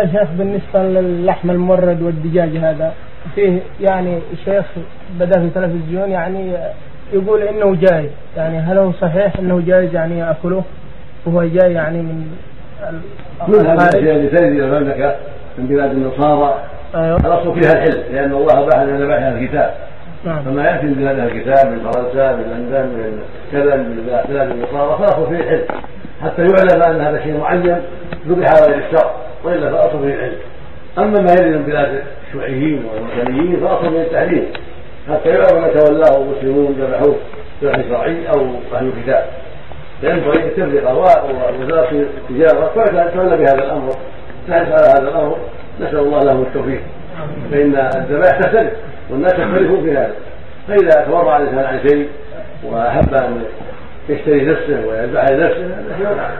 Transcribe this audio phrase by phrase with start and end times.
[0.00, 2.92] يا شيخ بالنسبة للحم المورد والدجاج هذا.
[3.34, 4.64] فيه يعني شيخ
[5.20, 6.52] بدأ في التلفزيون يعني
[7.12, 8.10] يقول إنه جاي.
[8.36, 10.62] يعني هل هو صحيح إنه جايز يعني ياكله
[11.26, 12.26] وهو جاي يعني من
[13.48, 15.16] من هذه الاشياء اللي تجري إلى المملكة
[15.58, 16.54] من بلاد النصارى.
[16.94, 17.16] أيوه.
[17.16, 19.74] الاصل فيها الحل لأن الله باح لنا ذبائح الكتاب.
[20.24, 20.42] نعم.
[20.42, 23.20] فما يأتي من بلاد الكتاب من فرنسا من لندن من
[23.52, 25.64] كذا من بلاد النصارى فالاصل فيه الحل.
[26.22, 27.82] حتى يعلم أن هذا شيء معين
[28.28, 29.10] ذبح على غير الشرع
[29.44, 30.36] وإلا فالاصل فيه الحل
[30.98, 34.46] أما ما يرد من بلاد الشيوعيين والوثنيين فالاصل فيه التحريم
[35.08, 37.16] حتى يعلم من تولاه المسلمون ذبحوه
[37.62, 39.24] ذبح شرعي أو أهل الكتاب.
[40.02, 43.10] ينبغي التفرقه ووزارة التجارة.
[43.14, 43.90] تولى بهذا الأمر؟
[44.48, 45.36] تحرص على هذا الأمر.
[45.80, 46.80] نسأل الله لهم التوفيق.
[47.50, 48.72] فإن الذبائح تختلف
[49.10, 50.14] والناس يختلفون في هذا.
[50.68, 52.08] فإذا تورع الإنسان عن شيء
[52.64, 53.42] وأحب أن
[54.08, 55.66] يشتري نفسه ويذبح لنفسه
[55.98, 56.30] هذا